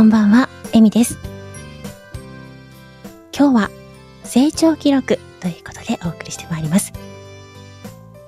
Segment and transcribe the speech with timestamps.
[0.00, 1.18] こんばんは、エミです。
[3.38, 3.70] 今日は
[4.24, 6.94] 成長記録ということでお送りしてまいります。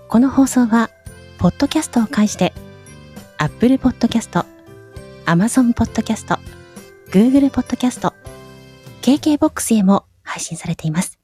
[0.06, 0.90] この放送は、
[1.38, 2.52] ポッドキャストを介して、
[3.38, 4.44] Apple Podcast、
[5.24, 6.38] Amazon Podcast、
[7.10, 8.12] Google Podcast、
[9.00, 11.18] KKBOX へも配信されています。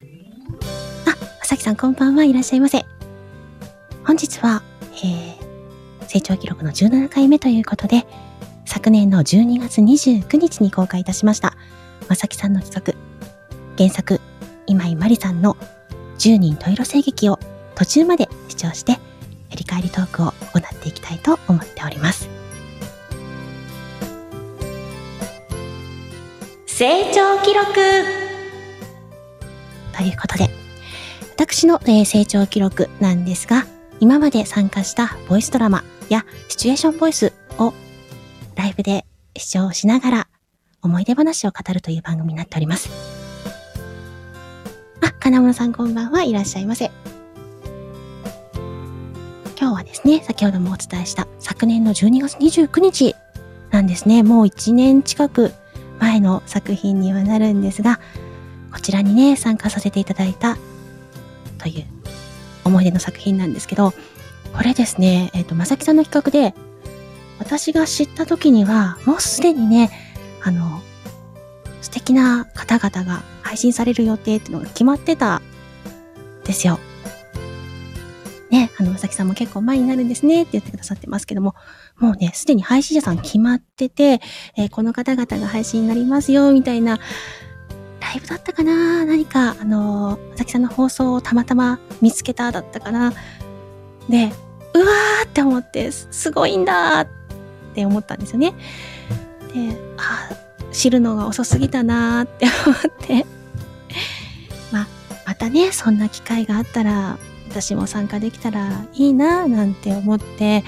[0.00, 2.86] あ、まさきさんこんばんはいらっしゃいませ。
[4.04, 8.06] 本日は、えー、成長記録の17回目ということで、
[8.64, 11.54] 昨年の12月29日に公開いたしました、
[12.08, 12.94] まさきさんの企画、
[13.76, 14.20] 原作、
[14.66, 15.56] 今井まりさんの
[16.18, 17.38] 10人十色声劇を
[17.74, 18.98] 途中まで視聴して、
[19.50, 22.28] 振り返りトークを行っていきたいと思っております。
[26.66, 27.74] 成長記録
[29.96, 30.48] ということで、
[31.34, 33.66] 私の、えー成長記録なんですが、
[33.98, 37.74] 今まで参加したボイスドラマやシチュエーションボイスを
[38.60, 39.06] ライブで
[39.38, 40.28] 視聴しながら
[40.82, 42.90] 思い出話を語るという番組になっております。
[45.00, 46.90] あ、金物さんこんばんはいらっしゃいませ。
[49.58, 53.16] 今日はですね、先ほどもお伝えした昨年の12月29日
[53.70, 54.22] なんですね。
[54.22, 55.54] もう1年近く
[55.98, 57.98] 前の作品にはなるんですが、
[58.74, 60.58] こちらにね、参加させていただいた
[61.56, 61.86] という
[62.64, 63.94] 思い出の作品なんですけど、
[64.52, 66.54] これですね、えっ、と、まさきさんの企画で、
[67.40, 69.90] 私が知った時には、もうすでにね、
[70.42, 70.82] あの、
[71.80, 75.42] 素敵な方々が配信される予定っていうのが決まってたん
[76.44, 76.78] ですよ。
[78.50, 81.54] ね、あの、まさきさんも結構前になるんですねって言ってくださってますけども、
[81.98, 84.20] もうね、すでに配信者さん決まってて、
[84.56, 86.98] えーこの方々が配信になりますよ、みたいな、
[88.00, 93.12] ライブだったかな何か、あのー、まさきさんの放送をたまたま見つけただったかな
[94.08, 94.30] で、
[94.74, 97.19] うわーって思って、すごいんだーっ
[97.70, 98.54] って思ったんですよね。
[99.54, 100.30] で、あ
[100.72, 103.26] 知るのが遅すぎたなーって思って、
[104.72, 104.86] まあ、
[105.26, 110.64] またね、そんな機会があったら、私も参加できたらいいなーなんて思って、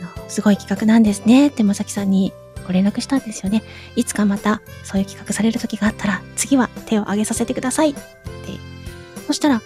[0.00, 2.32] あの、すごい企画なんですねってまさきさんに
[2.66, 3.62] ご連絡したんですよね。
[3.94, 8.00] いつかまたそういう企画される時があったら、次は手を挙げさせてくださいって。
[9.26, 9.62] そしたら、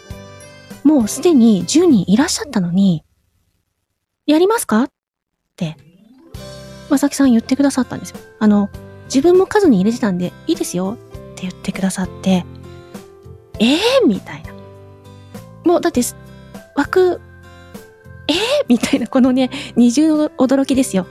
[0.84, 3.05] もうすでに10人いらっしゃったのに、
[4.27, 4.84] やりますか？
[4.84, 4.91] っ
[5.56, 5.77] て、
[6.90, 8.18] まさきさん言ってくださったんですよ。
[8.38, 8.68] あの、
[9.06, 12.44] 自分も数に入れてたんで、いいですよって言ってくださって、
[13.58, 14.52] えーみたいな。
[15.64, 16.00] もうだって、
[16.74, 17.20] 枠、
[18.28, 18.36] えー
[18.68, 21.06] みたいな、このね、二重の驚きですよ。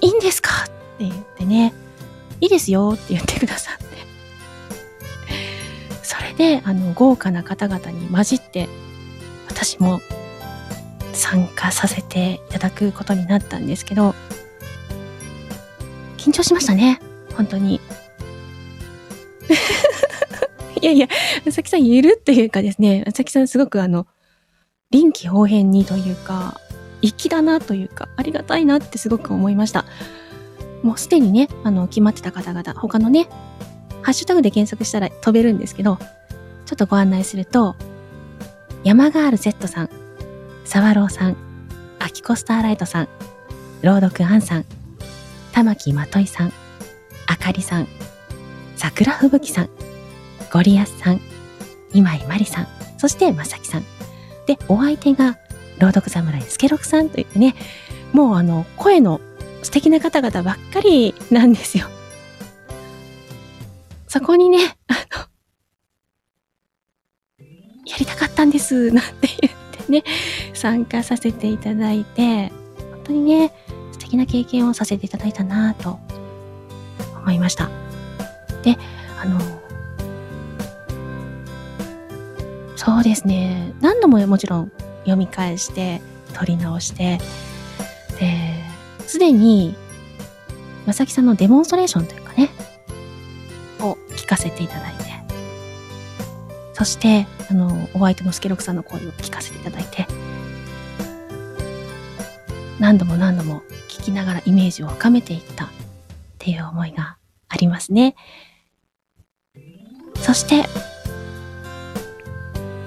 [0.00, 0.50] いいんですか？
[0.64, 1.72] って言ってね、
[2.40, 3.86] いいですよって言ってくださって。
[6.02, 8.68] それで、あの、豪華な方々に混じって、
[9.48, 10.00] 私も
[11.16, 14.14] 参加させていただくことになったんですけど、
[16.16, 17.00] 緊張しましたね。
[17.34, 17.80] 本当に。
[20.80, 21.08] いやいや、
[21.44, 24.06] まさきさん言えるっていうかですね、まさきさんすごくあの、
[24.90, 26.60] 臨機応変にというか、
[27.02, 29.84] 粋だなというか、ありがたいなってすごく思いました。
[30.82, 33.28] もうすでにね、あの、決まってた方々、他のね、
[34.02, 35.98] ハッシュタグで検索したら飛べるんですけど、
[36.66, 37.76] ちょっとご案内すると、
[38.84, 39.90] 山ガール Z さん、
[40.66, 41.36] サワローさん、
[42.00, 43.08] アキコスターライトさん、
[43.82, 44.64] 朗読アンさん、
[45.52, 46.52] 玉木まといさん、
[47.28, 47.88] あかりさん、
[48.74, 49.70] 桜吹雪さん、
[50.52, 51.20] ゴリアスさん、
[51.94, 52.68] 今井まりさん、
[52.98, 53.84] そしてまさきさん。
[54.46, 55.38] で、お相手が、
[55.78, 57.54] 朗読侍スケロクさんといってね、
[58.12, 59.20] もうあの、声の
[59.62, 61.86] 素敵な方々ばっかりなんですよ。
[64.08, 65.26] そこにね、あの、
[67.86, 70.04] やりたかったんです、なんて言ってね、
[70.54, 72.52] 参加させていただいて、
[72.90, 73.52] 本当にね、
[73.92, 75.98] 素敵な経験をさせていただいたなぁと
[77.20, 77.70] 思いました。
[78.62, 78.76] で、
[79.20, 79.40] あの、
[82.76, 86.00] そうですね、何度ももちろん読み返して、
[86.34, 87.18] 撮り直して、
[88.20, 88.64] で、
[89.06, 89.74] すでに、
[90.86, 92.50] まさきさんのデモンストレーションというかね、
[93.80, 95.04] を聞かせていただいて、
[96.74, 100.06] そして、あの、お相手のスケロクさんの声を聞かせていただいて、
[102.78, 105.68] 何度も何度も聞きながらイメージを深めていったっ
[106.38, 107.16] ていう思いが
[107.48, 108.14] ありますね。
[110.16, 110.64] そして、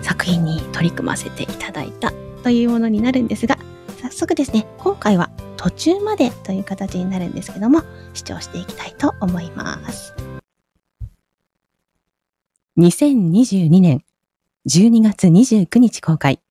[0.01, 2.11] 作品に取り組ませていただいた
[2.43, 3.57] というものになるんですが、
[4.01, 7.81] 早速ですね、今回は途中までという形になるんですけども、
[8.13, 10.13] 視聴していきたいと思います。
[12.77, 14.03] 2022年
[14.67, 16.41] 12月29日公開。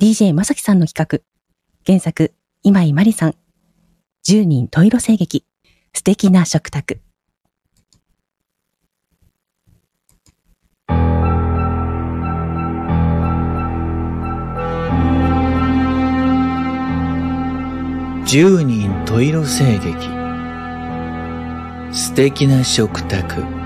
[0.00, 1.20] DJ まさきさんの企画、
[1.86, 2.32] 原作、
[2.62, 3.34] 今井まりさん。
[4.26, 5.44] 10人十色声劇。
[5.92, 7.00] 素敵な食卓。
[18.24, 20.08] 十人十色声劇
[21.92, 23.57] 素敵な食卓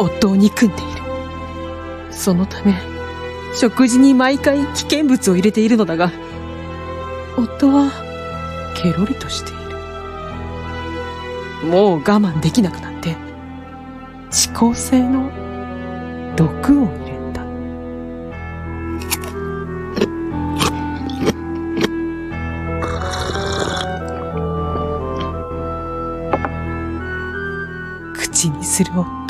[0.00, 1.02] 夫を憎んでいる。
[2.10, 2.74] そのため
[3.54, 6.10] 食事に毎回危険物を入れているのだが
[7.36, 7.90] 夫は
[8.76, 9.60] ケロリとしている。
[11.68, 13.16] もう我慢できなくなって
[14.30, 15.30] 遅効性の
[16.36, 17.44] 毒を入れた。
[28.14, 29.29] 口にする夫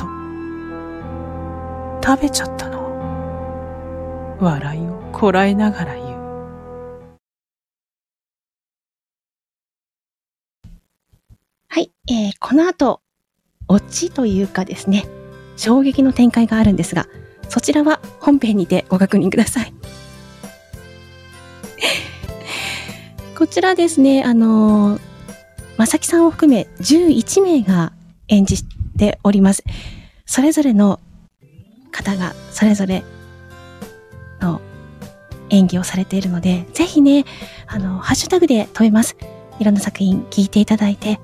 [2.10, 6.06] 食べちゃったの笑いをこらえながら言う
[11.68, 13.00] はい、えー、この後、
[13.68, 15.04] オチというかですね、
[15.56, 17.06] 衝撃の展開があるんですが、
[17.48, 19.72] そちらは本編にてご確認ください。
[23.38, 25.00] こちらですね、あのー、
[25.76, 27.92] まさきさんを含め11名が
[28.26, 28.64] 演じ
[28.98, 29.62] ております。
[30.26, 30.98] それぞれの
[31.90, 33.04] 方がそれぞれ
[34.40, 34.60] の
[35.50, 37.24] 演技をされているので、ぜひね、
[37.66, 39.16] あの、ハッシュタグで問います。
[39.58, 41.20] いろんな作品聞いていただいて、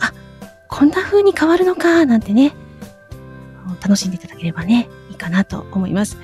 [0.00, 0.12] あ、
[0.68, 2.52] こんな風に変わるのか、なんてね、
[3.80, 6.18] 楽しんでいただければね、いいかなと思います。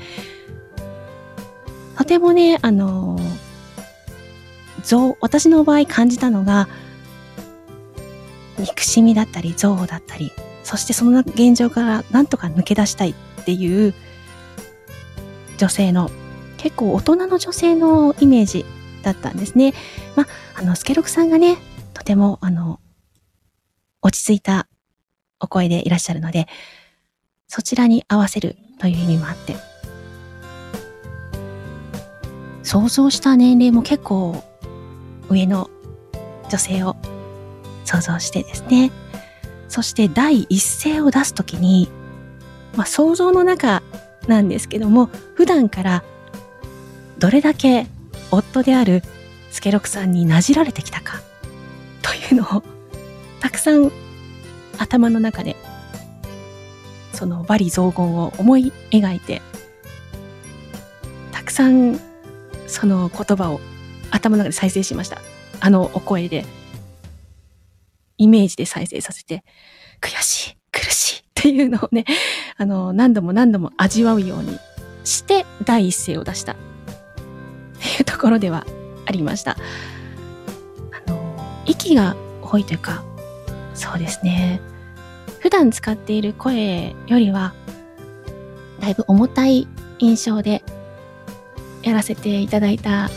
[1.96, 3.18] とてもね、あの、
[4.84, 6.68] 像、私の場合感じたのが、
[8.58, 13.14] 憎しみだったり、憎悪だったり、そしてその現状からなんとか抜け出したいっ
[13.46, 13.94] ていう
[15.56, 16.10] 女性の
[16.56, 18.66] 結構大人の女性のイメージ
[19.02, 19.72] だったんですね。
[20.16, 20.26] まあ、
[20.56, 21.56] あの、スケロクさんがね、
[21.94, 22.80] とても、あの、
[24.02, 24.66] 落ち着いた
[25.38, 26.48] お声でいらっしゃるので、
[27.46, 29.56] そちらに合わせるという意味もあって、
[32.64, 34.42] 想像した年齢も結構
[35.28, 35.70] 上の
[36.50, 36.96] 女性を
[37.84, 38.90] 想像してですね。
[39.68, 41.88] そして第一声を出すときに、
[42.76, 43.82] まあ想像の中
[44.28, 46.04] なんですけども、普段から
[47.18, 47.86] どれだけ
[48.30, 49.02] 夫である
[49.50, 51.22] スケロクさんになじられてきたか
[52.02, 52.62] というのを
[53.40, 53.90] たくさん
[54.78, 55.56] 頭の中で
[57.12, 59.40] その罵詈雑言を思い描いて
[61.32, 61.98] たくさん
[62.66, 63.60] その言葉を
[64.10, 65.20] 頭の中で再生しました。
[65.60, 66.44] あのお声で
[68.18, 69.42] イメージで再生させて
[70.00, 72.04] 悔しい苦しいっていうのをね
[72.58, 74.58] あの何度も何度も味わうように
[75.04, 76.52] して第一声を出した。
[76.52, 76.56] っ
[77.78, 78.66] ていうところでは
[79.06, 79.56] ありました。
[79.56, 83.04] あの息が多いというか
[83.74, 84.60] そうですね。
[85.40, 87.54] 普段使っている声よりは、
[88.80, 90.62] だいぶ重たい印象で
[91.82, 93.10] やらせていただいた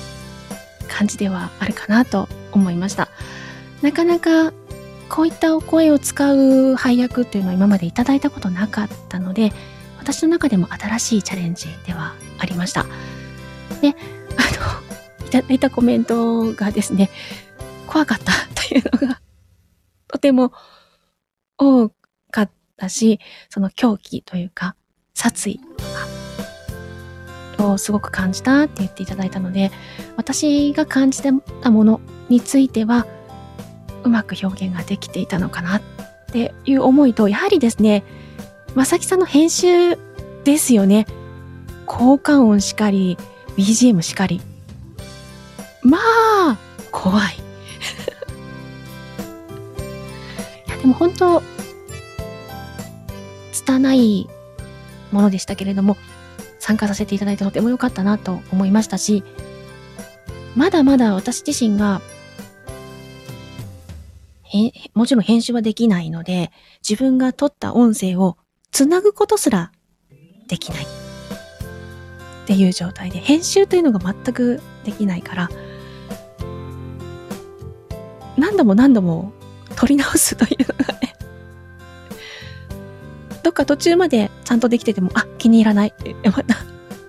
[0.87, 3.07] 感じではあるかなと思いました。
[3.81, 4.53] なかなか
[5.09, 9.51] こういったお声を使う配役っていうのは今までいただいたことなかったので、
[9.97, 12.85] 私の中でも新しいチャレンジではありました。
[13.81, 13.95] で、あの、
[15.27, 17.09] いただいたコメントがですね、
[17.87, 19.19] 怖かったというのが、
[20.07, 20.53] とても
[21.57, 21.89] 多
[22.31, 24.75] かったし、その狂気というか、
[25.13, 25.83] 殺意と
[27.57, 29.71] かをすごく感じたって言っていただいたので、
[30.17, 31.31] 私が感じた
[31.71, 31.99] もの
[32.29, 33.05] については、
[34.03, 35.81] うまく表現ができていたのかなっ
[36.31, 38.03] ていう思いと、やはりですね、
[38.75, 39.97] まさきさんの編集
[40.43, 41.05] ですよね。
[41.85, 43.17] 効果音しかり、
[43.57, 44.41] BGM しかり。
[45.81, 46.57] まあ、
[46.91, 47.35] 怖い。
[50.67, 51.41] いや、でも本当、
[53.51, 54.29] 拙い
[55.11, 55.97] ものでしたけれども、
[56.59, 59.23] 参加させていただいてとても良かったなと思いましたし、
[60.55, 62.01] まだまだ私自身が、
[64.93, 66.51] もちろん編集はできないので、
[66.87, 68.37] 自分が撮った音声を
[68.71, 69.71] つなぐことすら
[70.47, 70.87] できないっ
[72.47, 75.49] ていう状態で、編集というのが全くできないから、
[78.37, 79.33] 何度も何度も
[79.75, 81.15] 撮り直すというのがね、
[83.43, 86.57] どっか途中までちゃんとできてても、あ、気に入らないって、また。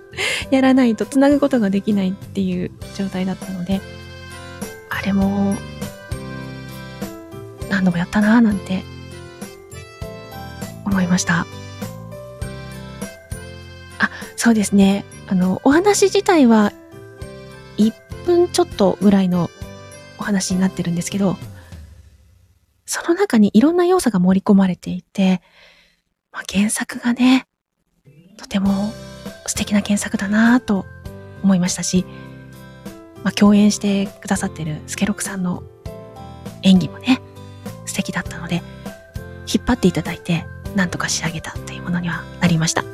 [0.51, 3.81] やらないと繋ぐことができないっていう状態だったので、
[4.91, 5.55] あれも、
[7.71, 8.83] 何度もやったなぁなんて
[10.85, 11.47] 思いました。
[13.99, 15.05] あそうですね。
[15.29, 16.73] あの、お話自体は
[17.79, 17.93] 1
[18.27, 19.51] 分ちょっとぐらいの
[20.19, 21.37] お話になってるんですけど、
[22.85, 25.41] その中にいろんな要素が盛り込まれていて、
[26.33, 27.47] まあ、原作がね、
[28.37, 28.93] とても
[29.47, 30.87] 素敵な原作だなぁと
[31.43, 32.05] 思いましたし、
[33.23, 35.63] まあ、共演してくださってるスケロクさんの
[36.63, 37.21] 演技もね、
[38.01, 38.63] 素敵だったので、
[39.47, 42.85] 引っ張っていただいて、なんとか仕上げたっていうものにはなりました。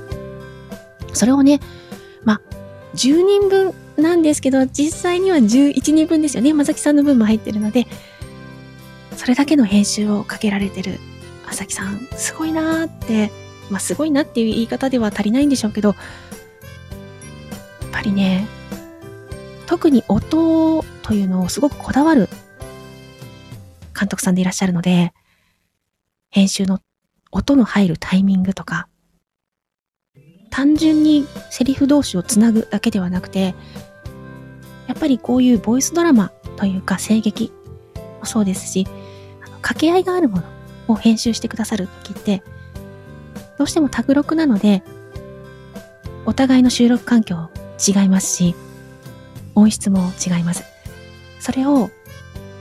[1.12, 1.60] それをね、
[2.25, 2.40] まあ、
[2.94, 6.52] 10人分なんですけど、実際には11人分ですよね。
[6.52, 7.86] まさきさんの分も入ってるので、
[9.16, 10.98] それだけの編集をかけられてる
[11.46, 13.30] まさきさん、すごいなーって、
[13.70, 15.96] まあ、すごいなっていう言い方では足りないんでしょうけど、やっ
[17.92, 18.46] ぱりね、
[19.66, 22.28] 特に音というのをすごくこだわる
[23.99, 25.12] 監督さんでいらっしゃるので、
[26.31, 26.81] 編集の
[27.31, 28.88] 音の入るタイミングとか、
[30.50, 33.55] 単純にセリフ同士をつなぐだけではなくて、
[34.87, 37.53] やっぱりこういうボイスドラマというか声劇
[38.21, 38.87] もそうですし、
[39.41, 40.45] あの掛け合いがあるもの
[40.88, 42.43] を編集してくださる時って、
[43.59, 44.83] どうしても卓録なので、
[46.26, 47.50] お互いの収録環境
[47.87, 48.55] 違いますし、
[49.55, 50.65] 音質も違います。
[51.41, 51.91] それを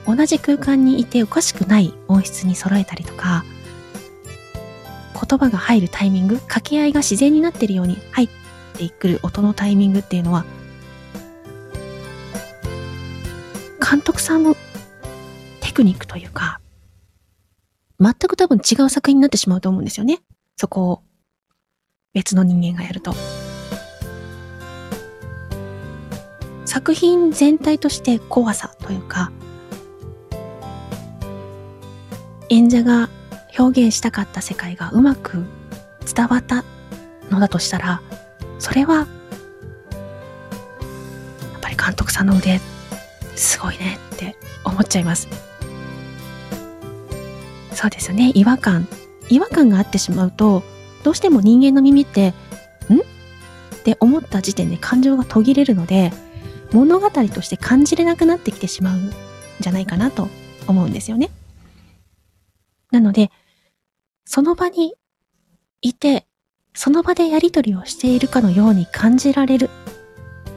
[0.06, 3.44] 同じ空間にいておかしくない音質に揃えたりとか、
[5.14, 8.30] 言葉が入るタイミング、掛け合いが自然になっているように入っ
[8.78, 10.46] てくる音のタイミングっていうのは、
[13.88, 14.56] 監督さんの
[15.62, 16.60] テクニックというか、
[18.00, 20.20] 全く多分違う作品になってしまうと思うんですよね。
[20.58, 21.04] そこを
[22.14, 23.16] 別の人間がやると。
[26.66, 29.32] 作品全体として怖さというか、
[32.50, 33.10] 演者が
[33.58, 35.46] 表現したかった世界がうまく
[36.14, 36.64] 伝わった
[37.30, 38.02] のだとしたら、
[38.60, 39.08] それは、やっ
[41.62, 42.60] ぱり監督さんの腕、
[43.36, 45.28] すごいねって思っちゃいます。
[47.74, 48.32] そうですよね。
[48.36, 48.88] 違和感。
[49.30, 50.64] 違和感があってしまうと、
[51.04, 52.32] どうしても人間の耳って、ん？
[52.32, 52.36] っ
[53.84, 56.14] て思った時点で感情が途切れるので、
[56.72, 59.12] 物語として感じれなくなってきてしまうん
[59.60, 60.30] じゃないかなと
[60.68, 61.30] 思うんですよね。
[62.96, 63.30] なので、
[64.24, 64.96] その場に
[65.82, 66.26] いて、
[66.74, 69.70] その場でやりとりをしているかのように感じられる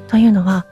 [0.06, 0.64] というのは、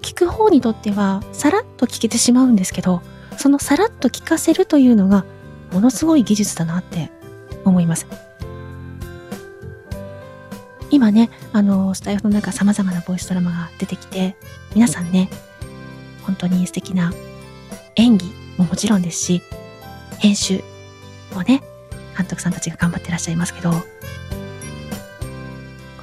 [0.00, 3.02] 聞く方にとってはさらっと聞けてしまうんですけど、
[3.36, 5.26] そのさらっと聞かせるというのが
[5.70, 7.10] ものすごい技術だなって
[7.66, 8.06] 思います。
[10.90, 14.36] 今ね、あの、スタイフの中様々なボイスドラマが出てきて、
[14.74, 15.28] 皆さんね、
[16.22, 17.12] 本当に素敵な
[18.00, 19.42] 演技ももちろんですし、
[20.18, 20.64] 編集
[21.34, 21.62] もね、
[22.16, 23.76] 監督さんたちが頑張ってらっしゃいますけど、こ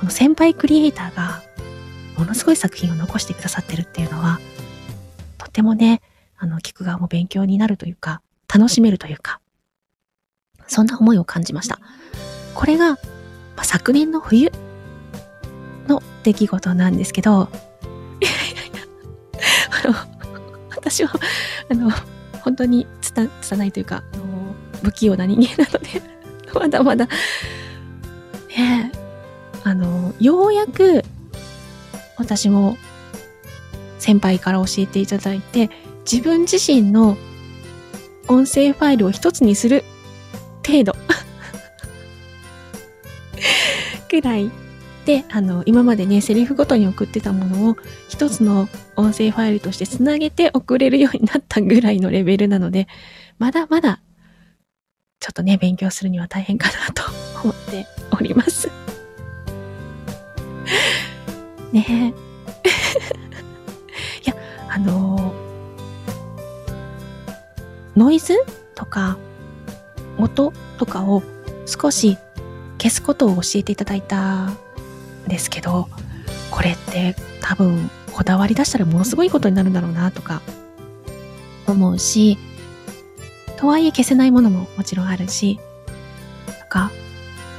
[0.04, 1.42] の先輩クリエイターが
[2.18, 4.40] ものすごい作品を残してくださってるっていうのは、
[5.40, 6.02] とてもね、
[6.38, 9.40] あの、聞く側も勉強になるというか、楽しめるというか、
[10.68, 11.80] そんな思いを感じました。
[12.54, 12.98] これが、ま
[13.58, 14.52] あ、昨年の冬
[15.88, 17.50] の出来事なんですけど、
[18.22, 20.17] いやいやいや、あの、
[20.90, 21.12] 私は、
[21.70, 21.92] あの、
[22.42, 24.24] 本当につた、つたないというか、あの、
[24.84, 26.02] 不器用な人間なので、
[26.58, 27.08] まだまだ、
[28.58, 28.92] ね
[29.64, 31.04] あの、ようやく、
[32.18, 32.78] 私も
[34.00, 35.70] 先輩から教えていただいて、
[36.10, 37.18] 自分自身の
[38.30, 39.84] 音声ファイルを一つにする
[40.66, 40.96] 程度。
[44.10, 44.50] くらい
[45.08, 47.78] で、あの、今までね、セリフごとに送ってたものを
[48.10, 52.90] 一つの音声ファイルとしてつなげて送れるようになったぐらいのレベルなので、
[53.40, 54.02] まだまだ、
[55.22, 57.04] ちょっとね、勉強するには大変かなと
[57.42, 57.88] 思って
[58.20, 58.70] おります。
[61.72, 61.94] ねえ。
[64.28, 64.36] いや、
[64.68, 65.34] あの
[67.96, 68.34] ノイズ
[68.76, 69.18] とか、
[70.18, 71.24] 音とかを
[71.66, 72.18] 少し
[72.78, 74.52] 消すことを教えていただいた
[75.28, 75.88] ですけど、
[76.52, 80.42] これって多分こだわり出したらものすごいことになるんだろうなとか
[81.68, 82.38] 思うし、
[83.58, 85.60] とはいえ消せないものももちろんあるし、
[86.48, 86.92] なんか、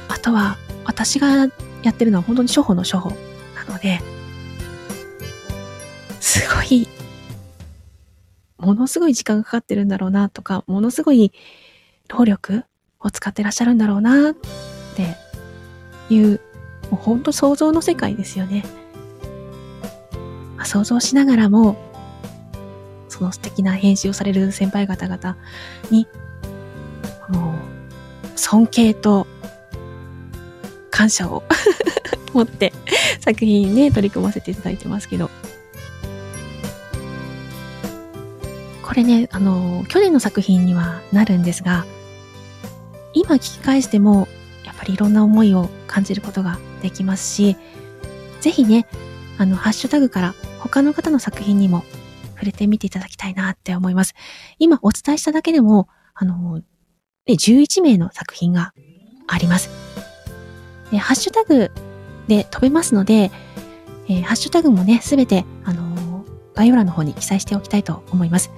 [0.07, 1.47] あとは私が
[1.83, 3.09] やってるのは本当に初歩の初歩
[3.55, 3.99] なので、
[6.19, 6.87] すごい、
[8.57, 11.31] ものすごい時間がかかってるんだろうなとか、ものすごい
[12.07, 12.65] 労力
[12.99, 14.33] を使ってらっしゃるんだろうなっ
[14.95, 15.15] て
[16.09, 16.41] いう
[16.89, 18.63] もうほんと想像の世界ですよね。
[20.57, 21.77] まあ、想像しながらも、
[23.07, 25.37] その素敵な編集をされる先輩方々
[25.91, 26.07] に、
[27.29, 29.27] もう、尊敬と
[30.89, 31.43] 感謝を
[32.33, 32.73] 持って
[33.19, 35.29] 作品ね、取り組ませていただいてますけど。
[38.83, 41.85] これね、あの、去年の作品にはなるんですが、
[43.13, 44.27] 今聞き返しても、
[44.65, 47.57] やっぱりいろんな思いを感じることができますし、
[48.41, 48.87] ぜひね、
[49.37, 51.83] あの、ハッシュタグから他の方の作品にも
[52.35, 54.13] 触れてみていただきたいなって思います。
[54.59, 56.61] 今お伝えしただけでも、あの、
[57.27, 58.73] 11名の作品が
[59.27, 59.69] あります。
[60.91, 61.71] で、ハッシュタグ
[62.27, 63.31] で飛べますので、
[64.07, 68.51] えー、ハッシュタグもね、すべて、あのー、概要欄の方に記載しておきたいと思います。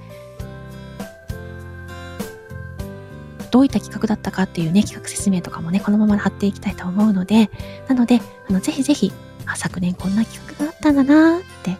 [3.52, 7.50] どういった企画だったかっていうね、企画説明とかもね、このまま貼っていきたいと思うので、
[7.86, 9.12] なので、あの、ぜひぜひ、
[9.44, 11.76] あ、昨年こんな企画があったんだなーって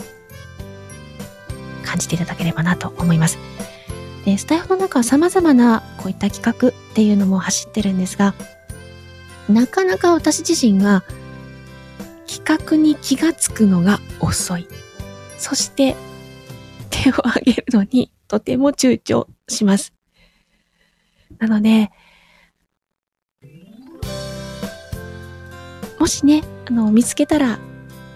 [1.83, 3.38] 感じていただければなと思います。
[4.26, 8.35] で、スタイフの中は様々なこういった企画っていうのも走ってるんですが、
[9.49, 11.05] なかなか私自身が
[12.26, 14.69] 企画に気がつくのが遅い。
[15.38, 15.97] そして
[16.91, 19.95] 手を挙げるのにとても躊躇します。
[21.39, 21.91] なので、
[25.99, 27.59] もしね、あの、見つけたら、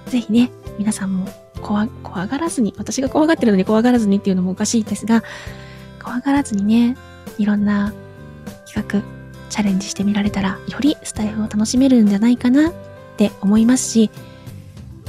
[0.06, 1.28] ぜひね、皆さんも
[1.62, 5.22] 怖怖がらずに、私が怖がってるのに怖がらずにっていうのもおかしいですが、
[6.02, 6.96] 怖がらずにね、
[7.38, 7.92] いろんな
[8.66, 9.02] 企画、
[9.50, 12.72] チャレンジしてみられたら、よりスタイフを楽しめるんじゃないかなっ
[13.16, 14.10] て思いますし、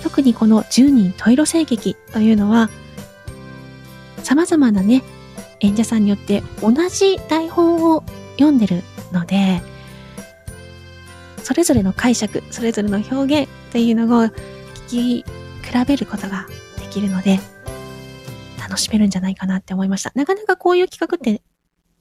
[0.01, 2.69] 特にこの10人トイロ声劇というのは、
[4.23, 5.03] 様々なね、
[5.59, 8.03] 演者さんによって同じ台本を
[8.33, 9.61] 読んでるので、
[11.43, 14.25] それぞれの解釈、それぞれの表現っていうのを
[14.89, 15.25] 聞き
[15.63, 16.45] 比べることが
[16.79, 17.39] できるので、
[18.59, 20.11] 楽しめるんじゃないかなって思いました。
[20.13, 21.41] なかなかこういう企画って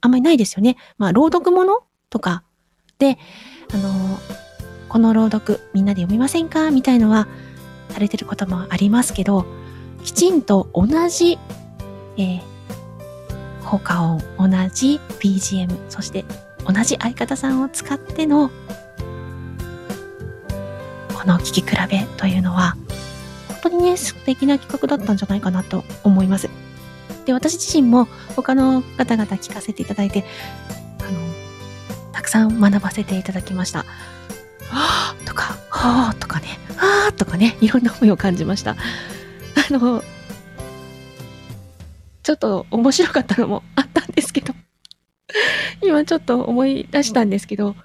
[0.00, 0.76] あんまりないですよね。
[0.98, 2.42] まあ、朗読ものとか
[2.98, 3.18] で、
[3.72, 4.18] あの、
[4.88, 7.28] この朗読みんなで読みませんかみたいのは
[7.90, 9.46] されてることもありますけど、
[10.04, 11.38] きちんと同じ、
[12.16, 12.40] えー、
[13.66, 16.24] 効果音、同じ BGM、そして
[16.64, 18.48] 同じ相方さんを使っての
[21.12, 22.76] この聴き比べというのは
[23.48, 26.48] 本当にね、素敵な企画だったんじゃないかなと思います。
[27.24, 30.24] で、私自身も他の方々聞かせていただいて、
[31.00, 33.81] あの、たくさん学ばせていただきました。
[34.70, 38.76] はぁとか、はぁとかね、はぁとかね、いろんな思いを感じました。
[39.68, 40.05] あの、
[42.26, 44.52] ちょっと面白かったのもあったんですけど、
[45.80, 47.76] 今ちょっと思い出したんですけど、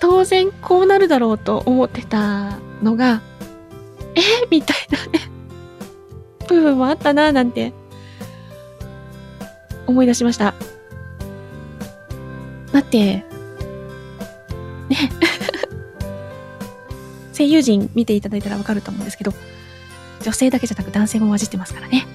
[0.00, 3.22] 当然こうなるだろうと思ってたのが、
[4.14, 4.20] え？
[4.52, 5.18] みたいなね、
[6.46, 7.72] 部分もあったなぁなんて、
[9.88, 10.54] 思い出しました。
[12.70, 13.24] だって、
[14.88, 15.10] ね、
[17.36, 19.34] 声優陣見ていただいたらわかると思うんですけど、
[20.22, 22.06] 女性だけじゃなく男性も混じってますからね。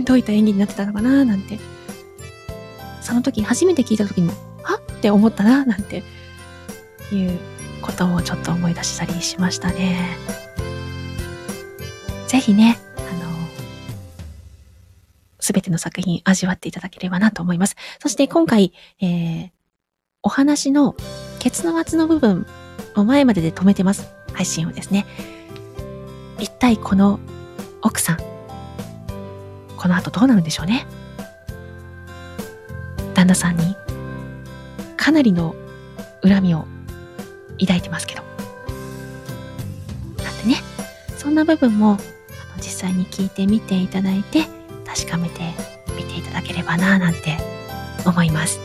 [0.04, 1.58] どういった演技になってたのかななんて。
[3.00, 4.76] その時、初めて聞いた時にも、は？
[4.76, 6.02] って思ったななんて
[7.12, 7.38] いう
[7.82, 10.16] ことをちょっと思い出したりしましたね。
[12.26, 13.30] ぜひね、あの、
[15.38, 17.76] すべての作品味わっていただければなと思います。
[18.00, 19.50] そして今回、えー、
[20.22, 20.96] お話の
[21.38, 22.46] ケツの圧の部分
[22.96, 24.08] を前までで止めてます。
[24.32, 25.04] 配信をですね。
[26.38, 27.20] 一体この
[27.82, 28.33] 奥さん、
[29.84, 30.86] この後どうなるんでしょうね。
[33.12, 33.76] 旦那さんに
[34.96, 35.54] かなりの
[36.22, 36.64] 恨みを
[37.60, 38.22] 抱いてますけど。
[40.24, 40.62] なんでね、
[41.18, 41.98] そんな部分も
[42.56, 44.46] 実際に聞いてみていただいて
[44.86, 45.52] 確かめて
[45.98, 47.36] みていただければななんて
[48.06, 48.58] 思います。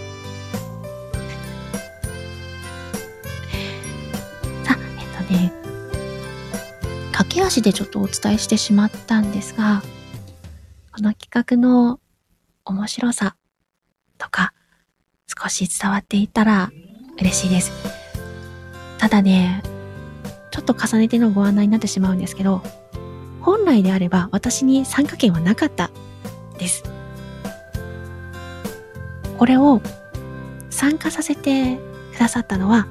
[4.64, 5.52] さあ、えっとね、
[7.12, 9.84] 駆け足でちょっとお伝えしてしまったんですが、
[11.00, 12.02] この企画の
[12.66, 13.38] 面白さ
[14.18, 14.54] とか
[15.28, 16.72] 少し伝わっていたら
[17.18, 17.72] 嬉しいです。
[18.98, 19.64] ただね、
[20.52, 22.62] ちょっと重ねてのご案内になってしまうんですけど、
[23.40, 25.90] 本来であれば私に参加権はなかった
[26.58, 26.84] です。
[29.38, 29.82] これを
[30.70, 31.78] 参加させて
[32.12, 32.88] くださったのは、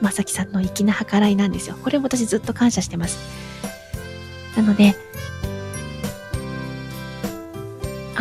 [0.00, 1.76] まさきさんの粋な計らいなんですよ。
[1.82, 3.18] これも私ずっと感謝してます。
[4.56, 4.94] なので、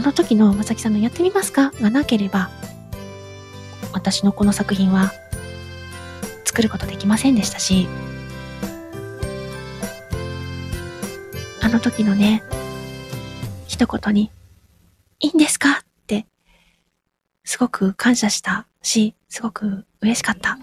[0.08, 1.72] の時のまさきさんのやってみますか？
[1.72, 2.50] がなければ、
[3.91, 5.12] 私のこの作品は
[6.46, 7.89] 作ることできませんでしたし、
[11.62, 12.41] あの時のね、
[13.67, 14.32] 一言に、
[15.20, 15.80] いいんですか？
[15.82, 16.26] って、
[17.43, 20.58] すごく感謝したし、すごく嬉しかった。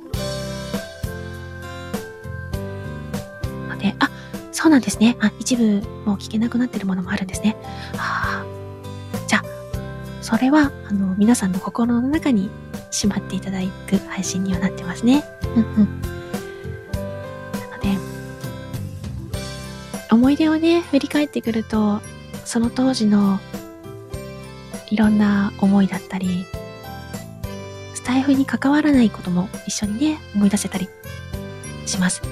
[3.69, 4.09] ので、あ
[4.53, 5.19] そうなんですね。
[5.21, 7.57] あ、一部もう聞けなくなってるものもあるんですね。
[7.95, 8.54] はあ。
[10.25, 12.49] それは、あの、皆さんの心の中に
[12.91, 15.23] しまっていただく配信にはなってますね。
[15.55, 16.01] うんうん。
[17.61, 17.99] なので、
[20.11, 22.01] 思い出をね、振り返ってくると、
[22.47, 23.39] その当時の
[24.89, 26.47] いろんな思いだったり、
[27.93, 30.89] スタイフに関わらないことも一緒にね、思い出せたり
[31.85, 32.23] します。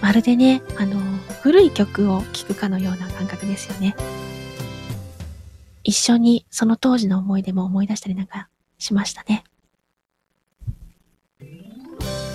[0.00, 0.98] まるでね、あの、
[1.42, 3.94] 古い曲を聴くかのような感覚ですよね。
[5.90, 8.48] 一緒にその当時の思い出も思い出したりなんか
[8.78, 9.42] しましたね。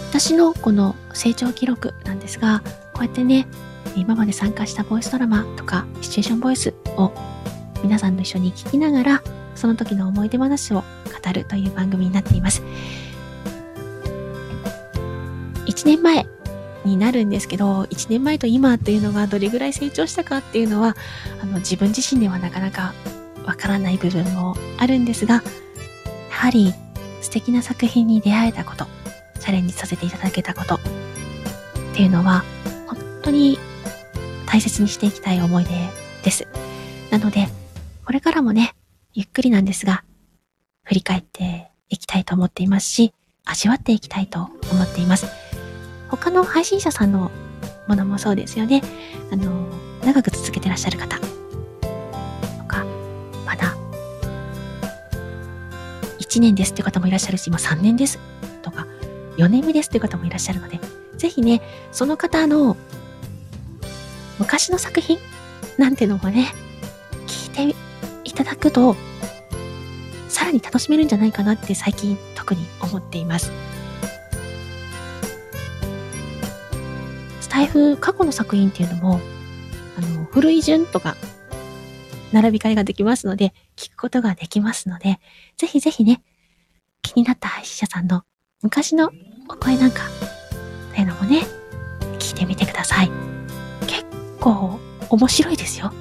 [0.09, 2.61] 私のこの成長記録なんですが、
[2.93, 3.47] こうやってね、
[3.95, 7.13] 今まで参加したボイスドラマとかシチュエーションボイスを
[7.81, 9.23] 皆さんと一緒に聞きながら、
[9.55, 12.61] その時の思い出話を語るという番組になっています。
[15.65, 16.25] 1年前
[16.83, 20.97] になるんですけど、1年前と今っていうのがどれぐらい成長したかっていうのは、
[21.41, 22.93] あの自分自身ではなかなか
[23.45, 25.41] わからない部分もあるんですが、や
[26.29, 26.73] はり
[27.21, 28.85] 素敵な作品に出会えたこと、
[29.39, 30.79] チャレンジさせていただけたことっ
[31.93, 32.43] ていうのは、
[32.87, 33.57] 本当に
[34.45, 35.71] 大切にしていきたい思い出
[36.23, 36.47] です。
[37.11, 37.47] なので、
[38.05, 38.73] これからもね、
[39.13, 40.03] ゆっくりなんですが、
[40.83, 43.13] 振り返っていきたいと思っていますし、
[43.45, 44.39] 味わっていきたいと
[44.71, 45.27] 思っています。
[46.09, 47.31] 他の配信者さんの
[47.87, 48.81] ものもそうですよね。
[49.31, 49.67] あの、
[50.03, 51.19] 長く続けてらっしゃる方
[56.35, 58.19] 1年ですっていう方もいらっしゃるし、今3年です
[58.61, 58.87] とか、
[59.37, 60.79] 4年目ですっていう方もいらっしゃるので、
[61.17, 61.61] ぜひね、
[61.93, 62.75] その方の
[64.37, 65.17] 昔の作品
[65.77, 66.53] なんてのもね、
[67.25, 67.75] 聞いて
[68.25, 68.97] いただくと、
[70.27, 73.53] さらに楽しめるんじゃないかなって最近特に思っています。
[77.39, 79.21] スタイフ過去の作品っていうのも、
[79.97, 81.15] あの、古い順とか、
[82.33, 85.19] 並び替えができますので、聞くことができますので、
[85.57, 86.21] ぜひぜひね、
[87.01, 88.23] 気になった配信者さんの
[88.61, 89.11] 昔の
[89.49, 90.01] お声なんか、
[90.93, 91.41] というのもね、
[92.19, 93.11] 聞いてみてください。
[93.87, 94.05] 結
[94.39, 95.93] 構面白いですよ。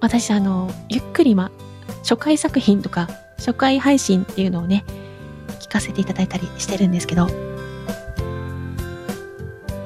[0.00, 1.50] 私、あの、ゆっくり今、
[1.98, 4.84] 初回作品とか、初回配信っていうのをね、
[5.60, 7.28] 聞かせていただいたりしてるんですけど、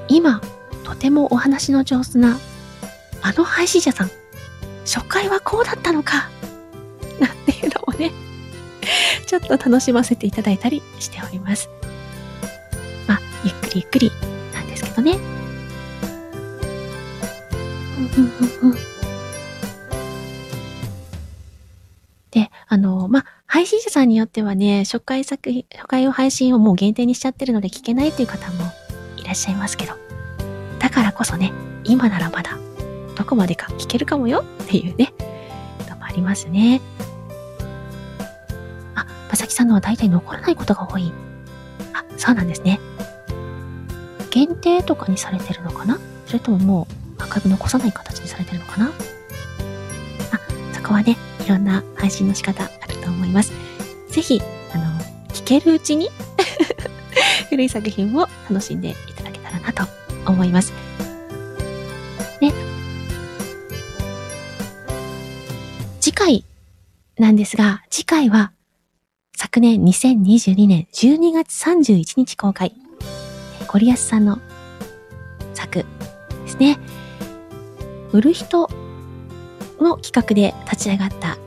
[0.09, 0.40] 今、
[0.85, 2.38] とてもお話の上手な、
[3.22, 4.11] あの配信者さん、
[4.85, 6.31] 初回はこうだったのか、
[7.20, 8.12] なんていうのもね、
[9.26, 11.68] ちょっと楽しませていただいたりしております。
[13.07, 14.12] まあ、ゆっくりゆっくり
[14.52, 15.18] なんですけどね。
[22.31, 28.64] で、あの、まあ、配信者さんによってはね、初回作品、初回を配信をもう限定にしちゃってるので聞けないっていう方も
[29.16, 29.94] いらっしゃいますけど、
[30.79, 31.52] だからこそね、
[31.85, 32.59] 今ならまだ、
[33.16, 35.12] どこまでか聞けるかもよっていうね、
[36.16, 36.81] りますね。
[38.94, 41.12] あ、まさきさんのは大体残らないことが多い。
[41.92, 42.81] あ、そうなんですね。
[44.31, 45.98] 限定とかにされてるのかな？
[46.26, 48.88] それとももうアーカイブ残さない形にされてるのかな？
[48.88, 48.92] あ、
[50.72, 53.52] そこはね、いろんな配信の仕方あると思います。
[54.11, 54.42] ぜひ、
[54.74, 54.85] あの、
[55.29, 56.11] 聞けるうちに
[57.50, 59.87] 古い作品を楽しんでいただけたらなと
[60.26, 60.72] 思います。
[67.18, 68.52] なんですが、次回は
[69.35, 72.74] 昨年2022年12月31日公開、
[73.68, 74.38] ゴリアスさんの
[75.55, 75.87] 作で
[76.46, 76.79] すね。
[78.12, 78.68] 売る人
[79.81, 81.38] の企画で立ち上がった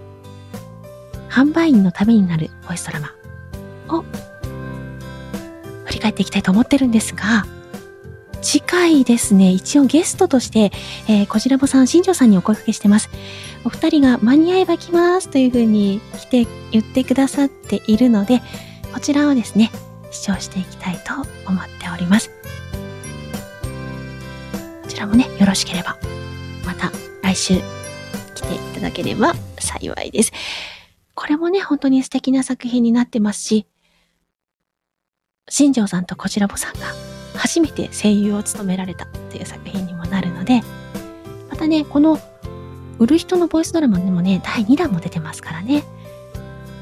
[1.30, 3.14] 販売員のためになるボイスドラマ
[3.96, 4.04] を
[5.86, 7.46] 振り返っていきたいと思ってるんですが、
[8.42, 10.72] 次回ですね、一応ゲストとして、
[11.08, 13.10] えー、こちらぼさん、新庄さんにお声掛けしてます。
[13.66, 18.42] お二人が間に合えば来ますというふうに来て、言ってくださっているので、
[18.94, 19.72] こちらをですね、
[20.12, 21.14] 視聴していきたいと
[21.48, 22.30] 思っております。
[24.82, 25.98] こちらもね、よろしければ、
[26.66, 27.62] また来週
[28.36, 30.32] 来ていただければ幸いです。
[31.14, 33.68] これもね、本当に素敵な作品になってますし、
[35.50, 36.80] 新庄さんとこちらぼさんが
[37.40, 40.62] 初めて声優を務められたという作品にもなるので、
[41.50, 42.20] またね、この
[43.00, 45.84] 売る人のボイスドラマにもね、第2弾も出てますからね。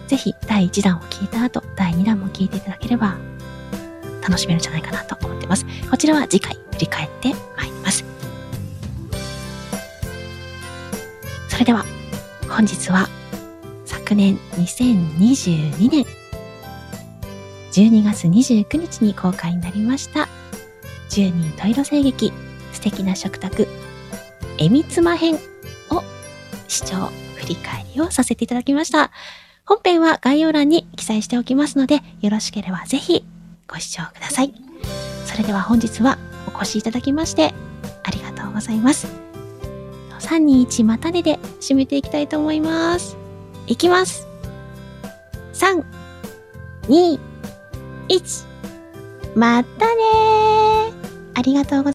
[0.07, 3.17] ぜひ第1弾を聞いた後、第2弾も聞いていただければ
[4.23, 5.63] 楽しめるんじゃないかなと思ってます。
[5.91, 8.03] こちらは次回振り返ってまいります。
[11.49, 11.85] それでは
[12.49, 13.07] 本日は
[13.85, 16.05] 昨年2022年
[17.71, 20.27] 12月29日に公開になりました
[21.17, 22.31] 10人トイロ声劇
[22.73, 23.67] 素敵な食卓
[24.59, 25.33] えみつま編
[25.89, 26.03] を
[26.67, 29.09] 視聴振り返りをさせていただきました。
[29.65, 33.25] 本編は概要欄に記載しておきますので、よろしければぜひ
[33.67, 34.53] ご視聴ください。
[35.25, 36.19] それでは本日は
[36.53, 37.51] お越しいただきまして、
[38.03, 39.07] ありがとうございます。
[40.19, 43.17] 321またねで締めていきたいと思います。
[43.65, 44.27] いきます。
[45.53, 45.83] 3、
[46.83, 47.19] 2、
[48.07, 48.45] 1、
[49.35, 50.96] またね
[51.37, 51.85] ありがとうございます。